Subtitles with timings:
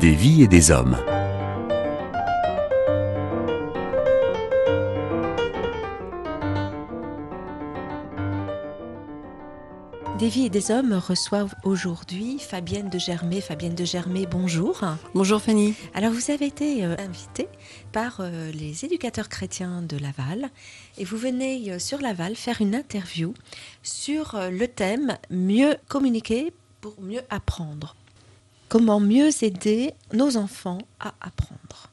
[0.00, 0.96] des vies et des hommes.
[10.18, 13.42] Des vies et des hommes reçoivent aujourd'hui Fabienne de Germay.
[13.42, 14.80] Fabienne de Germay, bonjour.
[15.14, 15.74] Bonjour Fanny.
[15.92, 17.48] Alors vous avez été euh, invitée
[17.92, 20.48] par euh, les éducateurs chrétiens de Laval
[20.96, 23.34] et vous venez euh, sur Laval faire une interview
[23.82, 27.96] sur le thème Mieux communiquer pour mieux apprendre.
[28.70, 31.90] Comment mieux aider nos enfants à apprendre.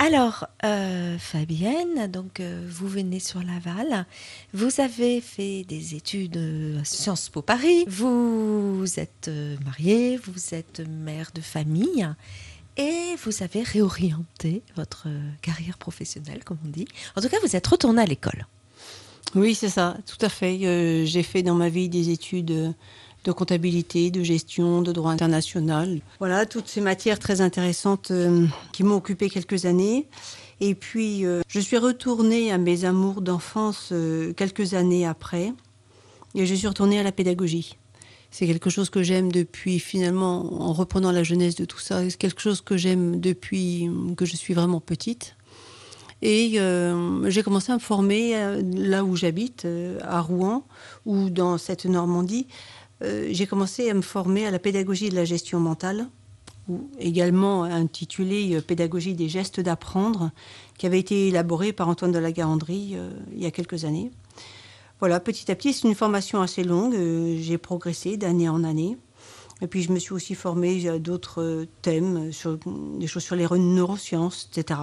[0.00, 4.06] Alors, euh, Fabienne, donc euh, vous venez sur Laval,
[4.52, 6.36] vous avez fait des études
[6.80, 12.08] à Sciences Po Paris, vous êtes euh, mariée, vous êtes mère de famille
[12.76, 15.06] et vous avez réorienté votre
[15.42, 16.88] carrière professionnelle, comme on dit.
[17.14, 18.48] En tout cas, vous êtes retournée à l'école.
[19.36, 21.06] Oui, c'est ça, tout à fait.
[21.06, 22.74] J'ai fait dans ma vie des études
[23.26, 26.00] de comptabilité, de gestion, de droit international.
[26.20, 30.06] Voilà, toutes ces matières très intéressantes euh, qui m'ont occupé quelques années.
[30.60, 35.52] Et puis, euh, je suis retournée à mes amours d'enfance euh, quelques années après.
[36.34, 37.76] Et je suis retournée à la pédagogie.
[38.30, 42.16] C'est quelque chose que j'aime depuis, finalement, en reprenant la jeunesse de tout ça, c'est
[42.16, 45.36] quelque chose que j'aime depuis que je suis vraiment petite.
[46.22, 46.58] Et
[47.28, 49.66] j'ai commencé à me former là où j'habite,
[50.02, 50.66] à Rouen,
[51.06, 52.46] ou dans cette Normandie,
[53.02, 56.08] euh, j'ai commencé à me former à la pédagogie de la gestion mentale,
[56.68, 60.30] ou également intitulée euh, Pédagogie des gestes d'apprendre,
[60.78, 64.10] qui avait été élaborée par Antoine de la Garandrie euh, il y a quelques années.
[65.00, 66.94] Voilà, petit à petit, c'est une formation assez longue.
[66.94, 68.96] j'ai progressé d'année en année.
[69.60, 72.58] Et puis, je me suis aussi formée à d'autres thèmes, sur,
[72.98, 74.80] des choses sur les neurosciences, etc.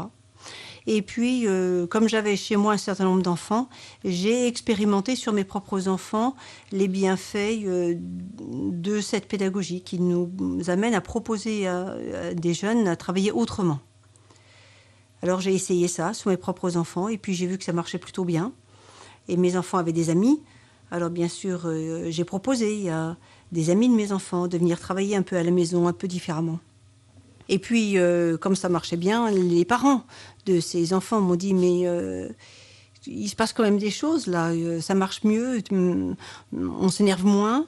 [0.85, 3.69] Et puis, euh, comme j'avais chez moi un certain nombre d'enfants,
[4.03, 6.35] j'ai expérimenté sur mes propres enfants
[6.71, 10.29] les bienfaits euh, de cette pédagogie qui nous
[10.67, 11.95] amène à proposer à,
[12.33, 13.79] des jeunes à travailler autrement.
[15.21, 17.97] Alors j'ai essayé ça sur mes propres enfants et puis j'ai vu que ça marchait
[17.97, 18.51] plutôt bien.
[19.29, 20.41] Et mes enfants avaient des amis.
[20.91, 23.15] Alors bien sûr, euh, j'ai proposé à
[23.53, 26.09] des amis de mes enfants de venir travailler un peu à la maison, un peu
[26.09, 26.59] différemment.
[27.49, 30.03] Et puis, euh, comme ça marchait bien, les parents
[30.45, 32.29] de ces enfants m'ont dit, mais euh,
[33.05, 35.61] il se passe quand même des choses là, euh, ça marche mieux,
[36.53, 37.67] on s'énerve moins.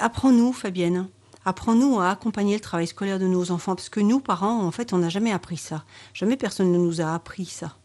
[0.00, 1.08] Apprends-nous, Fabienne.
[1.44, 4.92] Apprends-nous à accompagner le travail scolaire de nos enfants, parce que nous, parents, en fait,
[4.92, 5.84] on n'a jamais appris ça.
[6.12, 7.76] Jamais personne ne nous a appris ça.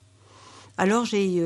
[0.78, 1.44] Alors j'ai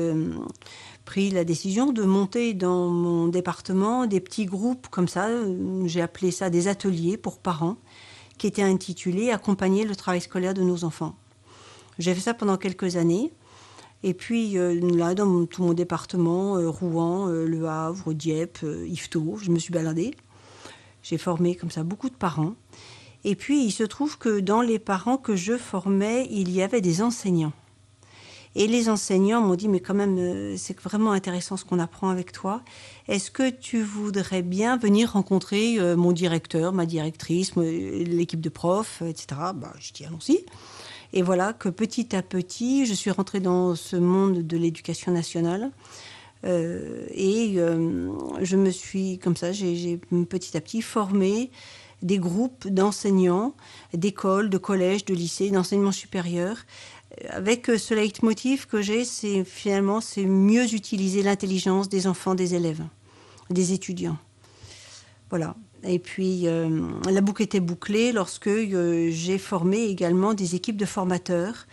[1.04, 5.28] pris la décision de monter dans mon département des petits groupes comme ça,
[5.84, 7.76] j'ai appelé ça des ateliers pour parents,
[8.38, 11.16] qui était intitulé Accompagner le travail scolaire de nos enfants.
[11.98, 13.32] J'ai fait ça pendant quelques années.
[14.02, 19.38] Et puis euh, là, dans tout mon département, euh, Rouen, euh, Le Havre, Dieppe, Yvetot,
[19.42, 20.14] je me suis baladée.
[21.02, 22.54] J'ai formé comme ça beaucoup de parents.
[23.24, 26.80] Et puis il se trouve que dans les parents que je formais, il y avait
[26.80, 27.52] des enseignants.
[28.58, 32.08] Et les enseignants m'ont dit, mais quand même, euh, c'est vraiment intéressant ce qu'on apprend
[32.08, 32.62] avec toi.
[33.06, 39.02] Est-ce que tu voudrais bien venir rencontrer euh, mon directeur, ma directrice, l'équipe de profs,
[39.02, 39.26] etc.
[39.54, 40.42] Bah, je dis, allons-y.
[41.12, 45.70] Et voilà que petit à petit, je suis rentrée dans ce monde de l'éducation nationale.
[46.44, 51.50] Euh, et je me suis, comme ça, j'ai petit à petit formé
[52.02, 53.54] des groupes d'enseignants,
[53.94, 56.56] d'écoles, de collèges, de lycées, d'enseignement supérieur,
[57.30, 62.54] avec euh, ce leitmotiv que j'ai, c'est finalement c'est mieux utiliser l'intelligence des enfants, des
[62.54, 62.82] élèves,
[63.50, 64.18] des étudiants.
[65.30, 65.56] Voilà.
[65.82, 70.84] Et puis euh, la boucle était bouclée lorsque euh, j'ai formé également des équipes de
[70.84, 71.66] formateurs,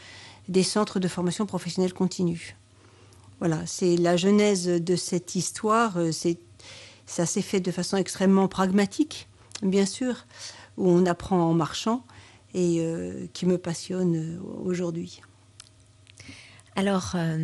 [0.50, 2.56] des centres de formation professionnelle continue.
[3.40, 5.98] Voilà, c'est la genèse de cette histoire.
[6.12, 6.38] C'est
[7.06, 9.28] ça s'est fait de façon extrêmement pragmatique,
[9.62, 10.26] bien sûr,
[10.78, 12.06] où on apprend en marchant
[12.54, 12.82] et
[13.34, 15.22] qui me passionne aujourd'hui.
[16.76, 17.38] Alors, euh,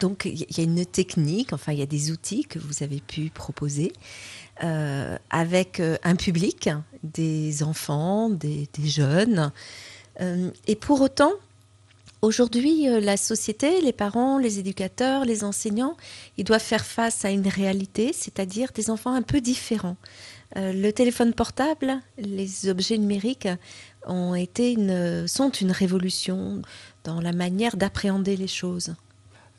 [0.00, 3.00] donc, il y a une technique, enfin, il y a des outils que vous avez
[3.00, 3.92] pu proposer
[4.64, 6.68] euh, avec euh, un public,
[7.02, 9.52] des enfants, des, jeunes.
[10.66, 11.32] et pour autant,
[12.22, 15.96] Aujourd'hui, la société, les parents, les éducateurs, les enseignants,
[16.38, 19.98] ils doivent faire face à une réalité, c'est-à-dire des enfants un peu différents.
[20.56, 23.48] le téléphone portable, les objets numériques
[24.06, 24.76] ont été
[25.28, 26.62] sont une révolution
[27.06, 28.94] dans la manière d'appréhender les choses.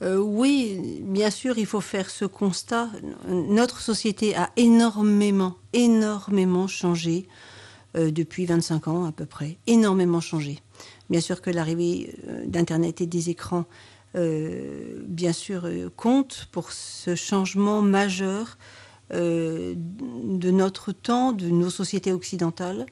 [0.01, 2.89] Euh, oui, bien sûr, il faut faire ce constat.
[3.27, 7.25] Notre société a énormément, énormément changé
[7.95, 9.57] euh, depuis 25 ans à peu près.
[9.65, 10.59] Énormément changé.
[11.09, 13.65] Bien sûr que l'arrivée euh, d'Internet et des écrans,
[14.15, 18.57] bien sûr, compte pour ce changement majeur
[19.11, 19.75] de
[20.51, 22.87] notre temps, de nos sociétés occidentales.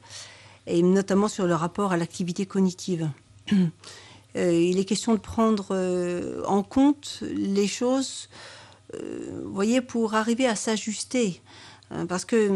[0.68, 3.10] et notamment sur le rapport à l'activité cognitive.
[4.36, 8.30] Euh, il est question de prendre euh, en compte les choses,
[8.94, 11.42] euh, voyez, pour arriver à s'ajuster.
[12.10, 12.50] Parce que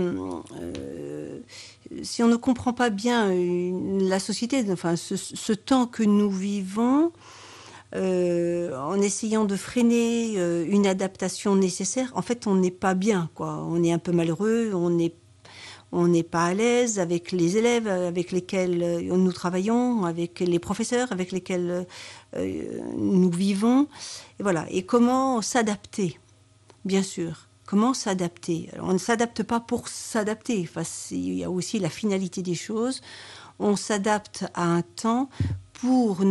[2.01, 7.11] si on ne comprend pas bien la société, enfin ce, temps que nous vivons,
[7.93, 10.33] en essayant de freiner
[10.67, 13.63] une adaptation nécessaire, en fait, on n'est pas bien, quoi.
[13.69, 15.13] On est un peu malheureux, on n'est
[15.91, 20.59] on n'est pas à l'aise avec les élèves avec lesquels euh, nous travaillons, avec les
[20.59, 21.87] professeurs avec lesquels
[22.35, 23.87] euh, nous vivons.
[24.39, 24.65] Et voilà.
[24.69, 26.19] Et comment s'adapter,
[26.85, 27.47] bien sûr.
[27.65, 28.69] Comment s'adapter?
[28.81, 30.67] On ne s'adapte pas pour s'adapter.
[31.11, 33.01] Il y a aussi la finalité des choses.
[33.59, 35.29] On s'adapte à un temps
[35.73, 36.23] pour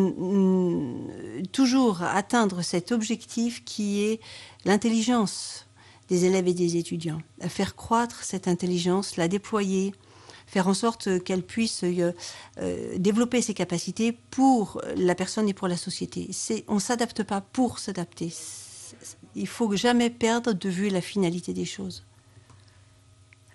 [1.52, 4.20] toujours atteindre cet objectif qui est
[4.64, 5.67] l'intelligence
[6.08, 9.92] des élèves et des étudiants, à faire croître cette intelligence, la déployer,
[10.48, 12.12] faire en sorte qu'elle puisse euh,
[12.58, 16.30] euh, développer ses capacités pour la personne et pour la société.
[16.66, 18.32] on ne s'adapte pas pour s'adapter.
[19.34, 22.04] Il faut jamais perdre de vue la finalité des choses.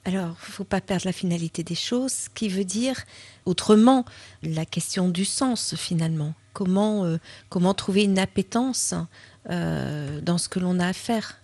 [0.05, 3.03] Alors, il ne faut pas perdre la finalité des choses, ce qui veut dire
[3.45, 4.05] autrement
[4.43, 6.33] la question du sens finalement.
[6.51, 7.17] Comment, euh,
[7.49, 8.93] comment trouver une appétence
[9.49, 11.42] dans ce que l'on a à faire?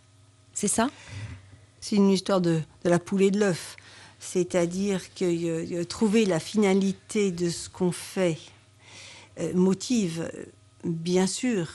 [0.60, 0.90] C'est ça?
[1.80, 3.78] C'est une histoire de, la poule et de l'œuf.
[4.20, 8.38] C'est-à-dire que euh, trouver la finalité de ce qu'on fait
[9.40, 10.30] euh, motive,
[10.84, 11.70] bien sûr.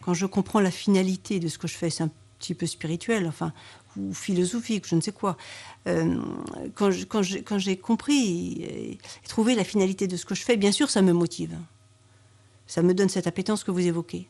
[0.00, 2.10] Quand je comprends la finalité de ce que je fais, c'est un
[2.40, 3.52] petit peu spirituel, enfin,
[3.96, 5.36] ou philosophique, je ne sais quoi.
[5.86, 6.20] Euh,
[6.74, 6.90] quand,
[7.58, 8.98] j'ai compris et
[9.28, 11.56] trouvé la finalité de ce que je fais, bien sûr, ça me motive.
[12.66, 14.26] Ça me donne cette appétence que vous évoquez.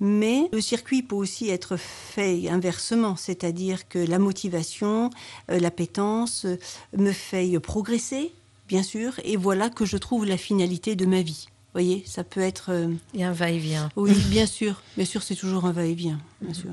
[0.00, 5.10] Mais le circuit peut aussi être fait inversement, c'est-à-dire que la motivation,
[5.50, 6.56] euh, l'appétence euh,
[6.96, 8.32] me fait progresser,
[8.66, 11.48] bien sûr, et voilà que je trouve la finalité de ma vie.
[11.50, 12.70] Vous voyez, ça peut être.
[12.70, 13.90] Euh, et un va-et-vient.
[13.94, 14.82] Oui, bien sûr.
[14.96, 16.70] Bien sûr, c'est toujours un va-et-vient, bien sûr.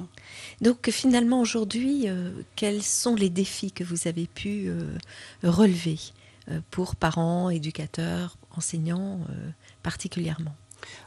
[0.62, 2.08] Donc, finalement, aujourd'hui,
[2.56, 4.72] quels sont les défis que vous avez pu
[5.44, 6.00] relever
[6.72, 9.20] pour parents, éducateurs, enseignants
[9.84, 10.56] particulièrement?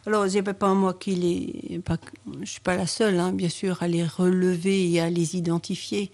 [0.07, 0.27] Alors,
[0.59, 1.83] pas moi qui les.
[2.33, 5.37] je ne suis pas la seule, hein, bien sûr, à les relever et à les
[5.37, 6.11] identifier.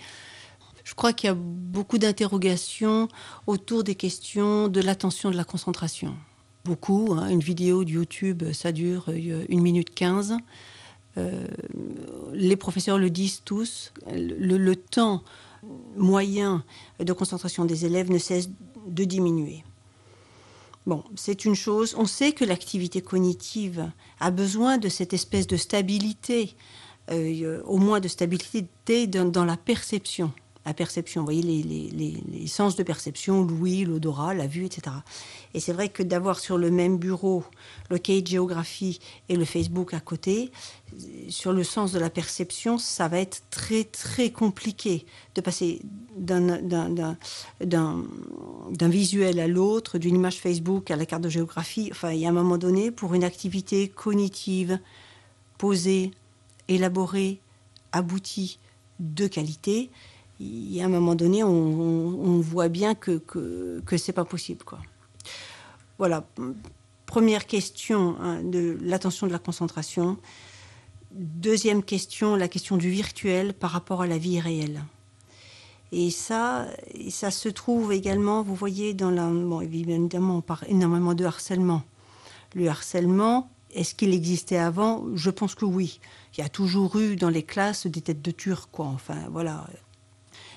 [0.84, 3.08] Je crois qu'il y a beaucoup d'interrogations
[3.46, 6.14] autour des questions de l'attention, de la concentration.
[6.64, 7.14] Beaucoup.
[7.16, 10.36] Hein, une vidéo de YouTube, ça dure euh, une minute quinze.
[11.16, 11.46] Euh,
[12.32, 13.92] les professeurs le disent tous.
[14.06, 15.22] le temps
[15.96, 16.62] moyen
[17.00, 18.50] de concentration des élèves ne cesse
[18.86, 19.64] de diminuer.
[20.86, 21.94] Bon, c'est une chose.
[21.98, 23.90] On sait que l'activité cognitive
[24.20, 26.54] a besoin de cette espèce de stabilité,
[27.10, 30.32] euh, au moins de stabilité dans la perception
[30.66, 34.96] la perception, voyez, les, sens de perception, l'ouïe, l'odorat, la vue, etc.
[35.54, 37.44] Et c'est vrai que d'avoir sur le même bureau
[37.88, 38.98] le cahier de géographie
[39.28, 40.50] et le Facebook à côté,
[41.28, 45.82] sur le sens de la perception, ça va être très très compliqué de passer
[46.16, 47.16] d'un
[48.80, 51.88] visuel à l'autre, d'une image Facebook à la carte de géographie.
[51.92, 54.80] Enfin, il y a un moment donné, pour une activité cognitive,
[55.58, 56.10] posée,
[56.66, 57.40] élaborée,
[57.92, 58.58] aboutie,
[58.98, 59.90] de qualité,
[60.38, 64.64] il y a un moment donné, on, voit bien que, que, que c'est pas possible.
[64.64, 64.78] Quoi.
[65.98, 66.26] Voilà.
[67.06, 70.18] Première question hein, de l'attention de la concentration.
[71.12, 74.82] Deuxième question, la question du virtuel par rapport à la vie réelle.
[75.92, 76.66] Et ça,
[77.10, 79.30] ça se trouve également, vous voyez, dans la.
[79.30, 81.84] Bon, évidemment, on parle énormément de harcèlement.
[82.54, 85.04] Le harcèlement, est-ce qu'il existait avant?
[85.14, 86.00] Je pense que oui.
[86.36, 88.86] Il y a toujours eu dans les classes des têtes de turc, quoi.
[88.86, 89.64] Enfin, voilà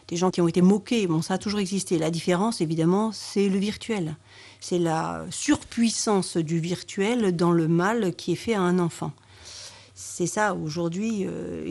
[0.09, 1.07] des gens qui ont été moqués.
[1.07, 1.97] Bon, ça a toujours existé.
[1.97, 4.17] La différence, évidemment, c'est le virtuel.
[4.59, 9.13] C'est la surpuissance du virtuel dans le mal qui est fait à un enfant.
[9.93, 11.65] C'est ça, aujourd'hui, euh,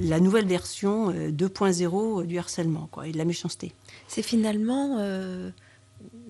[0.00, 3.74] la nouvelle version 2.0 euh, du harcèlement quoi, et de la méchanceté.
[4.06, 5.50] C'est finalement euh,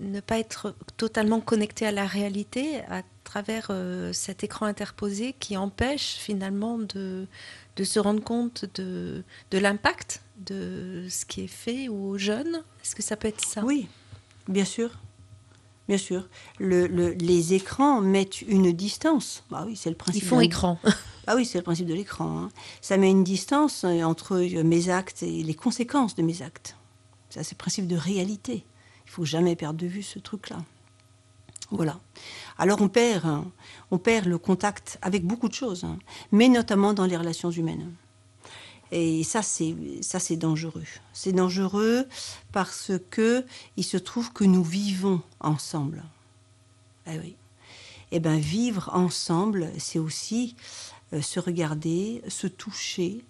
[0.00, 3.71] ne pas être totalement connecté à la réalité à travers
[4.12, 7.27] cet écran interposé qui empêche finalement de,
[7.81, 9.23] se rendre compte de
[9.53, 13.64] l'impact de ce qui est fait aux jeunes Est-ce que ça peut être ça?
[13.64, 13.88] Oui,
[14.49, 14.90] bien sûr.
[15.88, 16.28] Bien sûr.
[16.59, 19.42] Le, les écrans mettent une distance.
[19.50, 20.23] Bah oui, c'est le principe.
[20.23, 20.78] Ils font écran.
[21.30, 22.45] Ah oui, c'est le principe de l'écran.
[22.45, 22.50] Hein.
[22.80, 26.75] Ça met une distance euh, entre mes actes et les conséquences de mes actes.
[27.28, 28.64] Ça, c'est le principe de réalité.
[29.04, 30.64] Il faut jamais perdre de vue ce truc-là.
[31.71, 32.00] Voilà.
[32.57, 33.45] Alors on perd, hein,
[33.90, 35.99] on perd le contact avec beaucoup de choses, hein,
[36.33, 37.92] mais notamment dans les relations humaines.
[38.90, 40.85] Et ça, c'est ça, c'est dangereux.
[41.12, 42.07] C'est dangereux
[42.52, 43.45] parce que
[43.76, 46.02] il se trouve que nous vivons ensemble.
[47.07, 47.37] Eh oui.
[48.11, 50.57] Eh ben, vivre ensemble, c'est aussi
[51.12, 53.25] euh, se regarder, se toucher,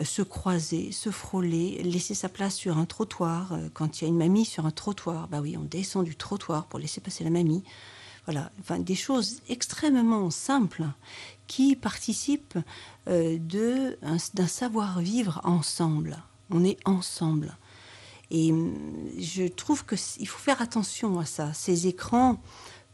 [0.00, 3.52] euh, se croiser, se frôler, laisser sa place sur un trottoir.
[3.52, 6.16] Euh, quand il y a une mamie sur un trottoir, bah oui, on descend du
[6.16, 7.62] trottoir pour laisser passer la mamie.
[8.26, 10.84] Voilà, enfin, des choses extrêmement simples
[11.48, 12.58] qui participent
[13.08, 13.98] euh, de,
[14.34, 16.22] d'un savoir-vivre ensemble.
[16.50, 17.56] On est ensemble.
[18.30, 18.74] Et hum,
[19.18, 21.52] je trouve qu'il faut faire attention à ça.
[21.52, 22.40] Ces écrans,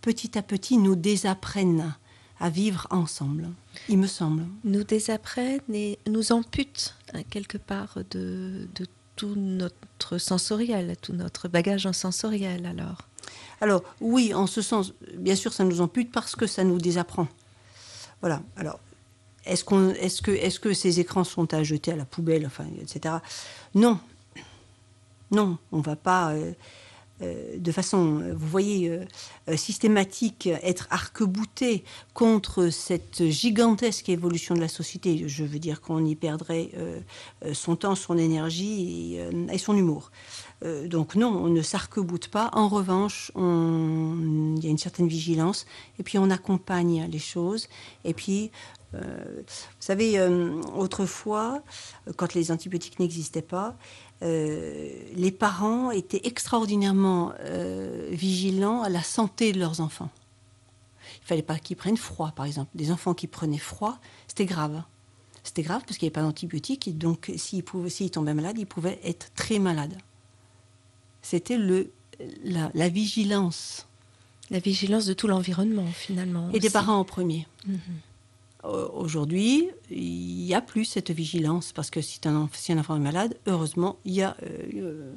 [0.01, 1.95] petit à petit, nous désapprennent
[2.41, 3.51] à vivre ensemble,
[3.89, 4.47] il me semble.
[4.65, 11.49] Nous désapprennent et nous amputent hein, quelque part de, de tout notre sensoriel, tout notre
[11.49, 13.09] bagage en sensoriel alors.
[13.61, 17.27] Alors oui, en ce sens, bien sûr, ça nous ampute parce que ça nous désapprend.
[18.21, 18.43] Voilà.
[18.57, 18.81] Alors,
[19.45, 23.17] est-ce qu'on, est-ce que, ces écrans sont à jeter à la poubelle, enfin, etc.
[23.75, 23.99] Non,
[25.31, 26.33] non, on va pas.
[26.33, 26.53] Euh,
[27.21, 31.83] euh, de façon, vous voyez, euh, systématique, être arc-bouté
[32.15, 35.25] contre cette gigantesque évolution de la société.
[35.27, 36.71] Je veux dire qu'on y perdrait
[37.53, 39.19] son temps, son énergie
[39.51, 40.13] et son humour.
[40.63, 42.51] Donc non, on ne s'arc-boute pas.
[42.53, 45.67] En revanche, il y a une certaine vigilance
[45.99, 47.69] et puis on accompagne les choses.
[48.05, 48.51] Et puis
[48.95, 51.63] euh, vous savez, euh, autrefois,
[52.17, 53.77] quand les antibiotiques n'existaient pas,
[54.23, 57.33] euh, les parents étaient extraordinairement
[58.11, 60.11] vigilants à la santé de leurs enfants.
[61.23, 62.71] Il fallait pas qu'ils prennent froid, par exemple.
[62.75, 64.83] Des enfants qui prenaient froid, c'était grave.
[65.43, 67.63] C'était grave parce qu'il n'y avait pas d'antibiotiques et donc s'ils,
[68.11, 69.97] tombaient malades, ils pouvaient être très malades.
[71.23, 71.93] C'était le,
[72.45, 73.87] la, vigilance.
[74.51, 76.51] La vigilance de tout l'environnement, finalement.
[76.53, 77.47] Et des parents en premier.
[77.67, 77.81] Mhm.
[78.65, 83.37] Euh, aujourd'hui, il n'y a plus cette vigilance parce que si un, enfant est malade,
[83.47, 85.13] heureusement, il y a euh,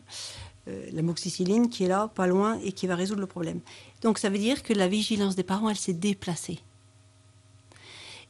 [0.68, 3.62] euh, la moxicilline qui est là, pas loin, et qui va résoudre le problème.
[4.04, 6.60] Donc ça veut dire que la vigilance des parents, elle s'est déplacée.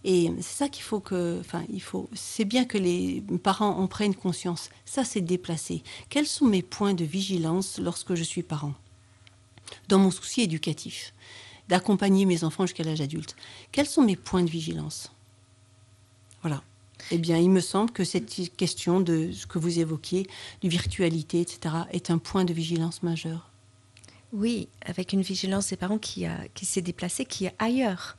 [0.03, 3.87] Et c'est ça qu'il faut que, enfin, il faut, c'est bien que les parents en
[3.87, 4.69] prennent conscience.
[4.85, 5.83] Ça, c'est déplacé.
[6.09, 8.73] Quels sont mes points de vigilance lorsque je suis parent?
[9.87, 11.13] Dans mon souci éducatif
[11.71, 13.37] d'accompagner mes enfants jusqu'à l'âge adulte.
[13.71, 15.09] Quels sont mes points de vigilance?
[16.41, 16.63] Voilà.
[17.11, 20.27] Eh bien, il me semble que cette question de ce que vous évoquiez,
[20.61, 23.49] du virtualité, etc., est un point de vigilance majeur.
[24.33, 28.17] Oui, avec une vigilance des parents qui, qui s'est déplacée, qui est ailleurs,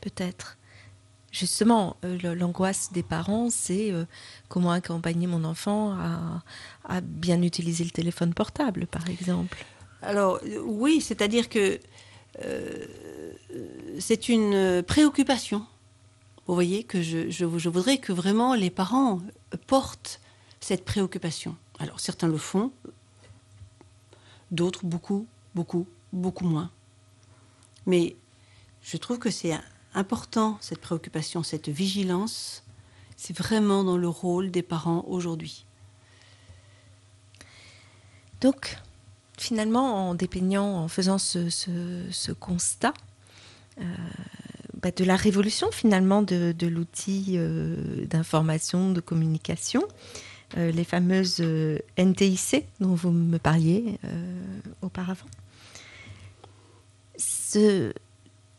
[0.00, 0.56] peut-être.
[1.32, 4.04] Justement, euh, l'angoisse des parents, c'est euh,
[4.48, 5.96] comment accompagner mon enfant
[6.88, 9.64] à, bien utiliser le téléphone portable, par exemple.
[10.02, 11.78] Alors, oui, c'est-à-dire que
[12.44, 12.86] euh,
[14.00, 15.64] c'est une préoccupation.
[16.46, 19.20] Vous voyez que je, je, voudrais que vraiment les parents
[19.68, 20.20] portent
[20.58, 21.56] cette préoccupation.
[21.78, 22.72] Alors certains le font,
[24.50, 26.70] d'autres beaucoup, beaucoup, beaucoup moins.
[27.86, 28.16] Mais
[28.82, 29.52] je trouve que c'est
[29.94, 32.62] important, cette préoccupation, cette vigilance.
[33.16, 35.66] C'est vraiment dans le rôle des parents aujourd'hui.
[38.40, 38.78] Donc,
[39.36, 42.94] finalement, en dépeignant, en faisant ce, constat
[43.78, 43.84] euh,
[44.82, 49.82] bah, de la révolution finalement de, l'outil euh, d'information, de communication,
[50.56, 51.42] euh, les fameuses
[51.98, 53.98] NTIC dont vous me parliez
[54.82, 55.26] auparavant,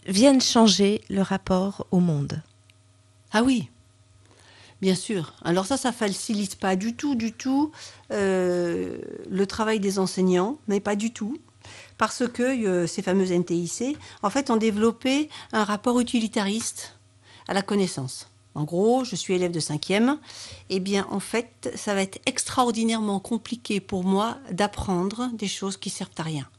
[0.08, 2.41] viennent changer le rapport au monde.
[3.31, 3.70] Ah oui,
[4.81, 5.34] Bien sûr.
[5.43, 7.72] Alors ça, ça facilite pas du tout, du tout
[8.12, 8.98] euh,
[9.29, 11.38] le travail des enseignants, mais pas du tout.
[12.00, 16.98] Parce que euh, ces fameuses NTIC, en fait, ont développé un rapport utilitariste
[17.48, 18.31] à la connaissance.
[18.55, 20.17] En gros, je suis élève de cinquième.
[20.70, 25.91] Eh bien, en fait, ça va être extraordinairement compliqué pour moi d'apprendre des choses qui
[25.91, 26.50] servent à rien.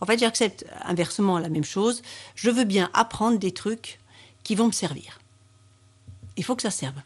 [0.00, 2.02] En fait, j'accepte inversement la même chose.
[2.34, 4.00] Je veux bien apprendre des trucs
[4.42, 5.18] qui vont me servir.
[6.36, 7.00] Il faut que ça serve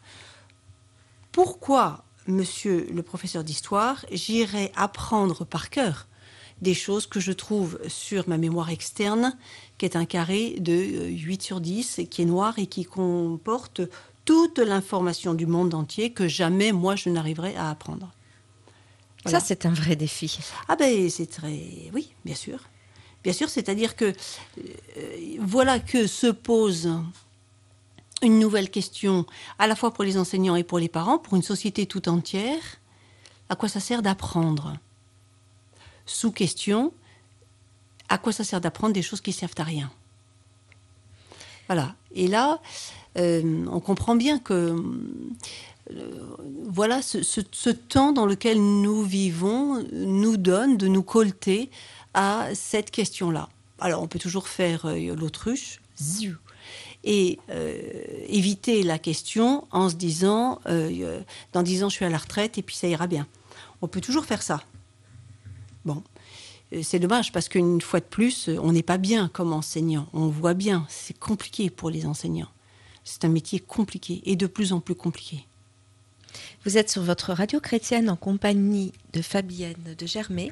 [1.31, 6.07] pourquoi, monsieur le professeur d'histoire, j'irai apprendre par cœur
[6.61, 9.37] des choses que je trouve sur ma mémoire externe,
[9.77, 13.81] qui est un carré de 8 sur 10, et qui est noir et qui comporte
[14.25, 18.11] toute l'information du monde entier que jamais moi je n'arriverai à apprendre.
[19.25, 20.39] Ça, c'est un vrai défi.
[20.67, 21.89] Ah ben, c'est très...
[21.93, 22.59] Oui, bien sûr.
[23.23, 24.13] Bien sûr, c'est-à-dire que
[24.57, 26.89] euh, voilà que se pose
[28.21, 29.25] une nouvelle question
[29.57, 32.61] à la fois pour les enseignants et pour les parents, pour une société tout entière.
[33.49, 34.77] À quoi ça sert d'apprendre?
[36.05, 36.93] Sous question,
[38.07, 39.91] à quoi ça sert d'apprendre des choses qui servent à rien?
[41.67, 41.95] Voilà.
[42.13, 42.61] Et là,
[43.15, 44.75] on comprend bien que
[46.65, 51.69] voilà, ce, temps dans lequel nous vivons nous donne de nous colter
[52.13, 53.49] à cette question-là.
[53.79, 55.79] Alors, on peut toujours faire l'autruche,
[57.03, 57.39] et
[58.27, 60.59] éviter la question en se disant
[61.53, 63.25] dans dix ans je suis à la retraite et puis ça ira bien.
[63.81, 64.61] On peut toujours faire ça.
[65.85, 66.03] Bon,
[66.73, 70.07] euh, c'est dommage parce qu'une fois de plus, euh, on n'est pas bien comme enseignant.
[70.13, 72.49] On voit bien, c'est compliqué pour les enseignants.
[73.03, 75.45] C'est un métier compliqué et de plus en plus compliqué.
[76.65, 80.49] Vous êtes sur votre radio chrétienne en compagnie de Fabienne de Germay,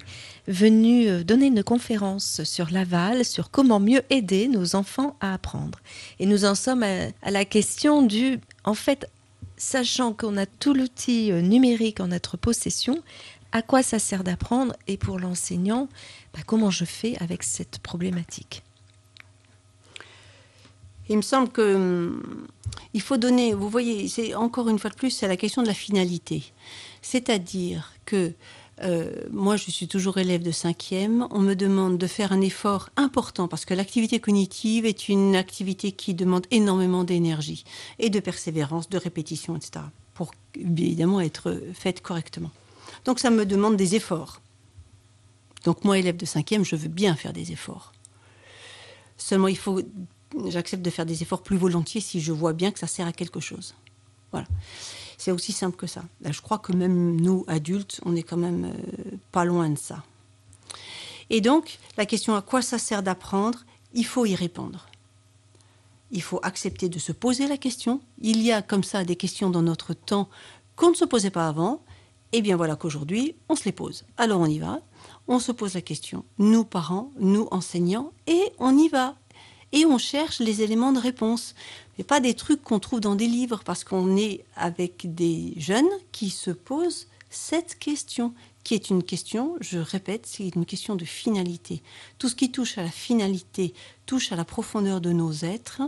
[0.48, 5.80] venue euh, donner une conférence sur Laval, sur comment mieux aider nos enfants à apprendre.
[6.20, 9.10] Et nous en sommes à, la question du, en fait,
[9.58, 13.04] sachant qu'on a tout l'outil numérique en notre possession,
[13.52, 15.90] à quoi ça sert d'apprendre et pour l'enseignant,
[16.34, 18.64] bah, comment je fais avec cette problématique?
[21.10, 22.48] Il me semble que hum,
[22.98, 25.68] il faut donner, vous voyez, c'est encore une fois de plus, c'est la question de
[25.68, 26.44] la finalité.
[27.04, 28.34] C'est-à-dire que
[28.82, 31.28] euh, moi, je suis toujours élève de cinquième.
[31.30, 35.92] On me demande de faire un effort important parce que l'activité cognitive est une activité
[35.92, 37.66] qui demande énormément d'énergie
[38.00, 39.86] et de persévérance, de répétition, etc.
[40.16, 42.50] Pour évidemment être faite correctement.
[43.06, 44.42] Donc ça me demande des efforts.
[45.66, 47.94] Donc moi, élève de cinquième, je veux bien faire des efforts.
[49.18, 49.82] Seulement, il faut,
[50.48, 53.12] j'accepte de faire des efforts plus volontiers si je vois bien que ça sert à
[53.12, 53.76] quelque chose.
[54.32, 54.48] Voilà.
[55.18, 56.04] C'est aussi simple que ça.
[56.24, 60.04] je crois que même nous, adultes, on est quand même euh, pas loin de ça.
[61.30, 64.88] Et donc, la question à quoi ça sert d'apprendre, il faut y répondre.
[66.12, 68.00] Il faut accepter de se poser la question.
[68.22, 70.30] Il y a comme ça des questions dans notre temps
[70.76, 71.82] qu'on ne se posait pas avant.
[72.34, 74.04] Et eh bien voilà qu'aujourd'hui, on se les pose.
[74.18, 74.82] Alors on y va,
[75.30, 79.16] on se pose la question, nous parents, nous enseignants, et on y va.
[79.74, 81.56] Et on cherche les éléments de réponse.
[81.98, 85.90] Mais pas des trucs qu'on trouve dans des livres, parce qu'on est avec des jeunes
[86.12, 88.34] qui se posent cette question,
[88.64, 91.82] qui est une question, je répète, c'est une question de finalité.
[92.18, 93.74] Tout ce qui touche à la finalité
[94.06, 95.82] touche à la profondeur de nos êtres,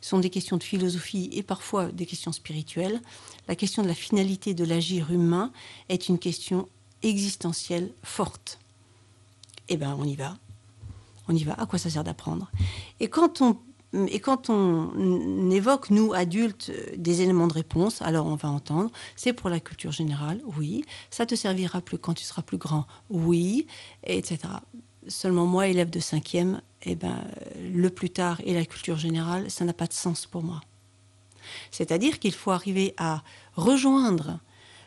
[0.00, 3.00] sont des questions de philosophie et parfois des questions spirituelles.
[3.48, 5.52] La question de la finalité de l'agir humain
[5.88, 6.68] est une question
[7.02, 8.58] existentielle forte.
[9.68, 10.36] Eh bien, on y va.
[11.30, 11.54] On y va.
[11.54, 12.50] À quoi ça sert d'apprendre?
[12.98, 13.56] Et quand on
[14.08, 19.32] et quand on évoque, nous, adultes, des éléments de réponse, alors on va entendre, c'est
[19.32, 20.84] pour la culture générale, oui.
[21.10, 23.66] Ça te servira plus quand tu seras plus grand, oui,
[24.04, 24.38] etc.
[25.08, 27.24] Seulement moi, élève de cinquième, eh ben,
[27.60, 30.60] le plus tard et la culture générale, ça n'a pas de sens pour moi.
[31.72, 33.24] C'est-à-dire qu'il faut arriver à
[33.56, 34.38] rejoindre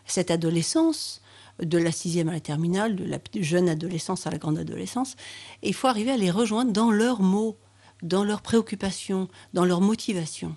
[0.06, 1.22] cette adolescence,
[1.64, 5.16] de la sixième à la terminale, de la jeune adolescence à la grande adolescence,
[5.62, 7.58] il faut arriver à les rejoindre dans leurs mots,
[8.02, 10.56] dans leurs préoccupations, dans leurs motivations.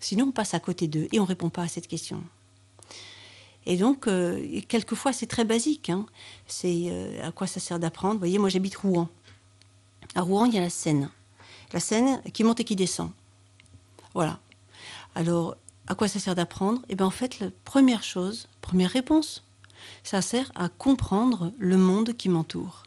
[0.00, 2.22] Sinon, on passe à côté d'eux et on ne répond pas à cette question.
[3.66, 5.90] Et donc, euh, quelquefois, c'est très basique.
[5.90, 6.06] Hein.
[6.46, 8.14] C'est euh, à quoi ça sert d'apprendre?
[8.14, 9.08] Vous voyez, moi, j'habite Rouen.
[10.14, 11.10] À Rouen, il y a la Seine.
[11.72, 13.10] La Seine qui monte et qui descend.
[14.14, 14.40] Voilà.
[15.14, 15.56] Alors,
[15.86, 16.80] à quoi ça sert d'apprendre?
[16.88, 19.44] Eh bien, en fait, la première chose, première réponse,
[20.02, 22.84] ça sert à comprendre le monde qui m'entoure.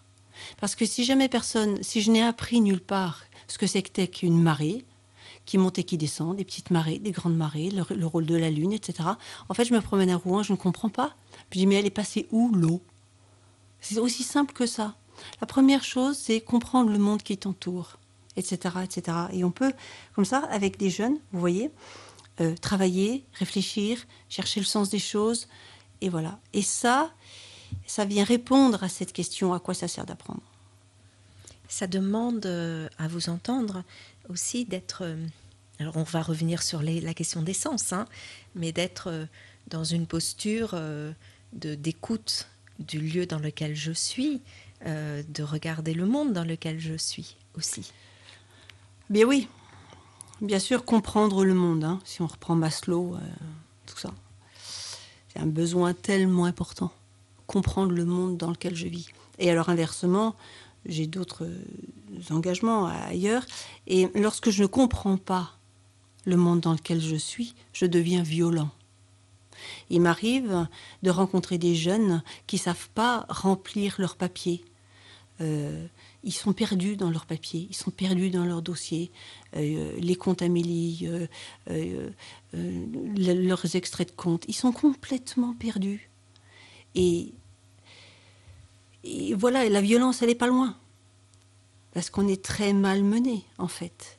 [0.59, 4.41] Parce que si jamais personne, si je n'ai appris nulle part ce que c'était qu'une
[4.41, 4.85] marée,
[5.45, 8.49] qui monte et qui descend, des petites marées, des grandes marées, le, rôle de la
[8.49, 9.09] lune, etc.
[9.49, 11.15] En fait, je me promène à Rouen, je ne comprends pas.
[11.51, 12.81] Je dis, mais elle est passée où l'eau?
[13.81, 14.95] C'est aussi simple que ça.
[15.41, 17.97] La première chose, c'est comprendre le monde qui t'entoure,
[18.37, 19.17] etc., etc.
[19.33, 19.73] Et on peut,
[20.15, 21.71] comme ça, avec des jeunes, vous voyez,
[22.41, 25.47] euh, travailler, réfléchir, chercher le sens des choses,
[26.03, 26.37] et voilà.
[26.51, 27.13] Et ça,
[27.87, 30.41] ça vient répondre à cette question à quoi ça sert d'apprendre.
[31.69, 33.83] Ça demande euh, à vous entendre
[34.27, 35.03] aussi d'être.
[35.03, 35.15] Euh,
[35.79, 38.05] alors, on va revenir sur la question des sens, hein,
[38.53, 39.27] mais d'être
[39.67, 42.47] dans une posture de d'écoute
[42.79, 44.41] du lieu dans lequel je suis,
[44.85, 47.91] de regarder le monde dans lequel je suis aussi.
[49.09, 49.49] Bien oui,
[50.41, 53.17] bien sûr, comprendre le monde, hein, si on reprend Maslow,
[53.87, 54.13] tout ça.
[55.35, 56.91] Un besoin tellement important.
[57.47, 59.07] Comprendre le monde dans lequel je vis.
[59.39, 60.35] Et alors inversement,
[60.85, 61.47] j'ai d'autres
[62.29, 63.45] engagements ailleurs.
[63.87, 65.57] Et lorsque je ne comprends pas
[66.25, 68.69] le monde dans lequel je suis, je deviens violent.
[69.89, 70.67] Il m'arrive
[71.03, 74.63] de rencontrer des jeunes qui savent pas remplir leurs papiers.
[75.41, 75.87] Euh,
[76.23, 79.11] ils sont perdus dans leurs papiers, ils sont perdus dans leurs dossiers,
[79.55, 81.27] euh, les comptes Amélie, euh,
[81.69, 82.09] euh,
[83.17, 86.09] leurs extraits de comptes, ils sont complètement perdus.
[86.95, 87.33] Et,
[89.35, 90.77] voilà, la violence, elle n'est pas loin.
[91.93, 94.17] Parce qu'on est très malmené, en fait,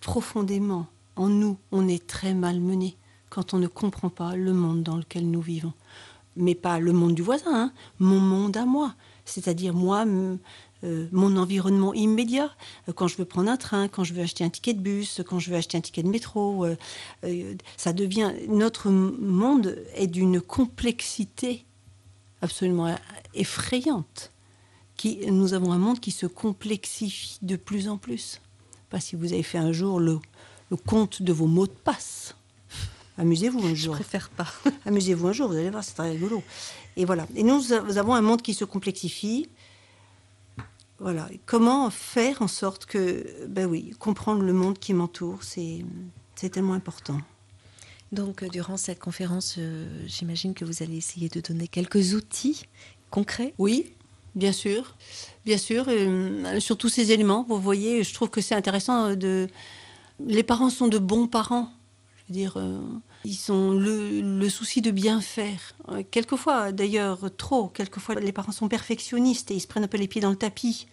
[0.00, 2.96] profondément en nous, on est très mal mené
[3.30, 5.72] quand on ne comprend pas le monde dans lequel nous vivons.
[6.36, 8.94] Mais pas le monde du voisin, hein, mon monde à moi.
[9.24, 10.04] C'est-à-dire moi,
[10.84, 12.50] euh, mon environnement immédiat,
[12.88, 15.22] euh, quand je veux prendre un train, quand je veux acheter un ticket de bus,
[15.26, 20.40] quand je veux acheter un ticket de métro, euh, ça devient notre monde est d'une
[20.40, 21.64] complexité
[22.42, 22.94] absolument
[23.34, 24.30] effrayante.
[24.96, 28.40] Qui, nous avons un monde qui se complexifie de plus en plus.
[28.90, 30.20] Pas si vous avez fait un jour le,
[30.70, 32.36] le compte de vos mots de passe.
[33.18, 33.94] Amusez-vous un jour.
[33.94, 34.46] Je préfère pas.
[34.86, 36.42] Amusez-vous un jour, vous allez voir, c'est très rigolo.
[36.96, 37.26] Et voilà.
[37.34, 39.48] Et nous, nous avons un monde qui se complexifie.
[40.98, 41.28] Voilà.
[41.46, 45.84] Comment faire en sorte que, ben oui, comprendre le monde qui m'entoure, c'est,
[46.34, 47.20] c'est tellement important.
[48.12, 52.66] Donc, euh, durant cette conférence, euh, j'imagine que vous allez essayer de donner quelques outils
[53.10, 53.54] concrets.
[53.58, 53.92] Oui,
[54.36, 54.96] bien sûr,
[55.44, 55.86] bien sûr.
[55.88, 59.48] Euh, sur tous ces éléments, vous voyez, je trouve que c'est intéressant de.
[60.24, 61.72] Les parents sont de bons parents.
[62.16, 62.56] Je veux dire,
[63.24, 65.74] ils ont le, souci de bien faire.
[66.10, 67.68] quelquefois, d'ailleurs, trop.
[67.68, 70.36] Quelquefois, les parents sont perfectionnistes et ils se prennent un peu les pieds dans le
[70.36, 70.86] tapis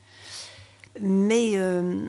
[1.00, 2.06] mais euh,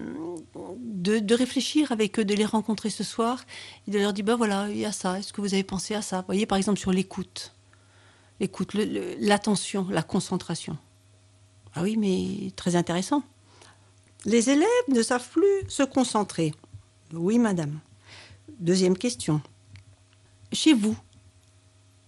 [0.78, 3.44] de, de, réfléchir avec eux, de les rencontrer ce soir
[3.86, 5.94] et de leur dire ben voilà, il y a ça, est-ce que vous avez pensé
[5.94, 6.18] à ça?
[6.20, 7.54] Vous voyez, par exemple, sur l'écoute,
[8.40, 10.76] l'écoute, l'attention, la concentration.
[11.74, 13.22] Ah oui, mais très intéressant.
[14.24, 16.52] Les élèves ne savent plus se concentrer.
[17.12, 17.78] Oui, madame.
[18.58, 19.40] Deuxième question.
[20.52, 20.96] Chez vous,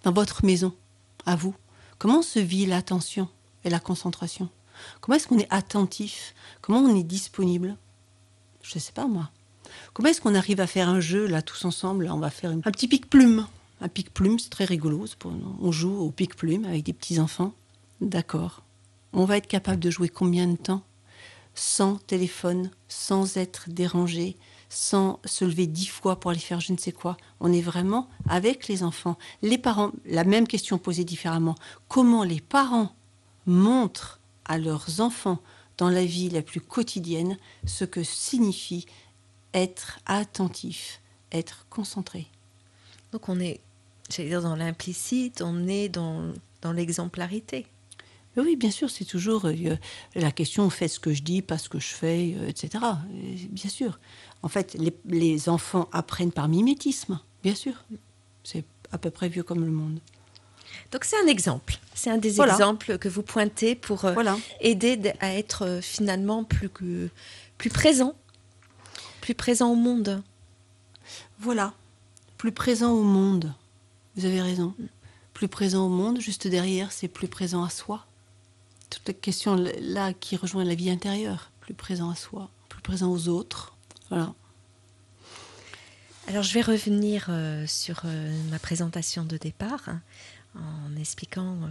[0.02, 0.74] dans votre maison,
[1.24, 1.54] à vous,
[1.98, 3.28] comment se vit l'attention
[3.64, 4.50] et la concentration?
[5.00, 6.34] Comment est-ce qu'on est attentif?
[6.60, 7.76] Comment on est disponible?
[8.62, 9.30] Je ne sais pas moi.
[9.94, 12.08] Comment est-ce qu'on arrive à faire un jeu là tous ensemble?
[12.10, 13.46] On va faire un petit pic-plume.
[13.80, 15.06] Un pic-plume, c'est très rigolo.
[15.60, 17.54] On joue au pic-plume avec des petits enfants.
[18.02, 18.62] D'accord.
[19.14, 20.82] On va être capable de jouer combien de temps?
[21.54, 24.36] Sans téléphone, sans être dérangé,
[24.68, 27.16] sans se lever dix fois pour aller faire je ne sais quoi.
[27.40, 29.18] On est vraiment avec les enfants.
[29.42, 31.54] Les parents, la même question posée différemment.
[31.88, 32.94] Comment les parents
[33.46, 35.38] montrent à leurs enfants
[35.78, 38.86] dans la vie la plus quotidienne ce que signifie
[39.52, 41.00] être attentif,
[41.32, 42.26] être concentré?
[43.12, 43.60] Donc on est,
[44.10, 47.66] j'allais dire, dans l'implicite, on est dans, dans l'exemplarité.
[48.36, 49.76] Oui, bien sûr, c'est toujours euh,
[50.14, 52.84] la question fait ce que je dis, pas ce que je fais, euh, etc.
[53.50, 54.00] bien sûr.
[54.42, 57.74] En fait, les, les enfants apprennent par mimétisme, bien sûr.
[58.42, 60.00] C'est à peu près vieux comme le monde.
[60.92, 61.78] Donc c'est un exemple.
[61.94, 64.14] C'est un des exemples que vous pointez pour euh,
[64.60, 68.14] aider à être euh, finalement plus, plus présent,
[69.20, 70.22] plus présent au monde.
[71.38, 71.74] Voilà,
[72.38, 73.52] plus présent au monde.
[74.16, 74.74] Vous avez raison.
[75.32, 78.06] Plus présent au monde, juste derrière, c'est plus présent à soi.
[78.94, 83.10] Toute la question là qui rejoint la vie intérieure, plus présent à soi, plus présent
[83.10, 83.76] aux autres.
[84.08, 84.34] Voilà.
[86.28, 88.04] Alors je vais revenir euh, sur
[88.50, 89.90] ma présentation de départ
[90.54, 91.68] en expliquant euh,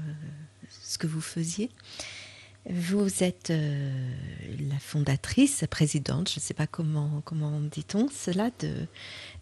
[0.69, 1.69] ce que vous faisiez.
[2.69, 3.91] Vous êtes euh,
[4.69, 8.71] la fondatrice, présidente, je ne sais pas comment, comment dit-on cela, de,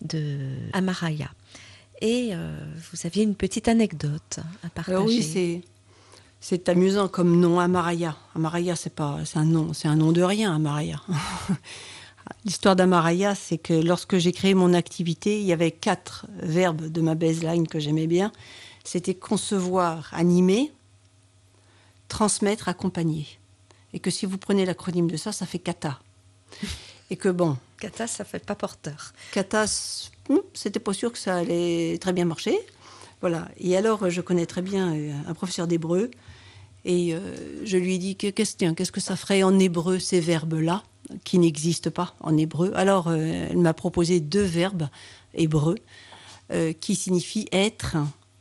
[0.02, 1.32] de Amaraya.
[2.02, 2.58] Et euh,
[2.92, 4.98] vous aviez une petite anecdote à partager.
[4.98, 5.62] oui, c'est,
[6.42, 8.18] c'est amusant comme nom Amaraya.
[8.36, 11.02] Amaraya, c'est pas, c'est un nom, c'est un nom de rien, Amaraya.
[12.46, 17.02] L'histoire d'Amaraya, c'est que lorsque j'ai créé mon activité, il y avait quatre verbes de
[17.02, 18.32] ma baseline que j'aimais bien
[18.84, 20.72] c'était concevoir, animer,
[22.08, 23.28] transmettre, accompagner.
[23.94, 26.00] Et que si vous prenez l'acronyme de ça, ça fait CATA.
[27.10, 27.58] Et que bon.
[27.80, 29.14] CATA, ça fait pas porteur.
[29.32, 29.66] CATA,
[30.30, 32.58] hmm, c'était pas sûr que ça allait très bien marcher.
[33.22, 33.50] Voilà.
[33.58, 36.10] Et alors, je connais très bien euh, un professeur d'hébreu.
[36.86, 37.20] Et euh,
[37.66, 40.84] je lui ai dit qu'est-ce que ça ferait en hébreu ces verbes-là,
[41.24, 42.72] qui n'existent pas en hébreu?
[42.76, 44.88] Alors, euh, elle m'a proposé deux verbes
[45.34, 45.78] hébreux
[46.82, 47.96] qui signifient être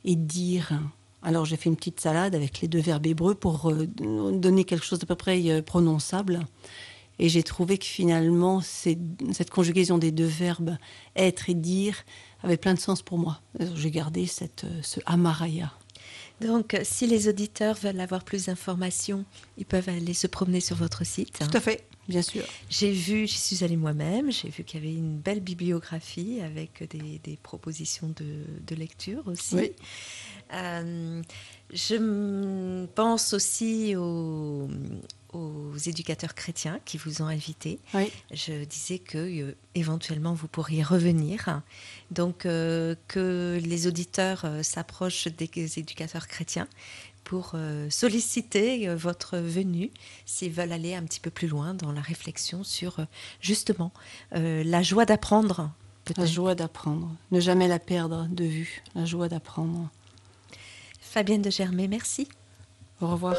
[0.05, 0.81] et dire.
[1.22, 4.85] Alors j'ai fait une petite salade avec les deux verbes hébreux pour euh, donner quelque
[4.85, 6.40] chose d'à peu près euh, prononçable.
[7.18, 10.79] Et j'ai trouvé que finalement, cette conjugaison des deux verbes
[11.14, 11.96] être et dire
[12.42, 13.42] avait plein de sens pour moi.
[13.74, 15.70] J'ai gardé euh, ce amaraya.
[16.40, 19.24] Donc, si les auditeurs veulent avoir plus d'informations,
[19.59, 21.38] ils peuvent aller se promener sur votre site.
[21.38, 21.87] Tout à fait.
[22.09, 22.42] Bien sûr.
[22.68, 26.83] J'ai vu, j'y suis allée moi-même, j'ai vu qu'il y avait une belle bibliographie avec
[26.90, 29.55] des, propositions de, lecture aussi.
[29.55, 29.72] Oui.
[30.53, 31.22] Euh,
[31.72, 34.68] je pense aussi aux,
[35.87, 37.79] éducateurs chrétiens qui vous ont invité.
[37.95, 38.11] Oui.
[38.33, 41.62] Je disais que euh, éventuellement vous pourriez revenir.
[42.11, 46.69] Donc euh, que les auditeurs s'approchent des éducateurs chrétiens
[47.25, 49.90] pour euh, solliciter euh, votre venue
[50.27, 53.05] s'ils veulent aller un petit peu plus loin dans la réflexion sur euh,
[53.40, 53.93] justement
[54.33, 55.71] la joie d'apprendre
[56.16, 57.14] La joie d'apprendre.
[57.31, 58.83] Ne jamais la perdre de vue.
[58.95, 59.90] La joie d'apprendre.
[61.01, 62.29] Fabienne de Germay, merci.
[63.01, 63.37] Au revoir.